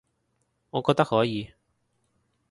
[0.71, 1.53] 我覺得可以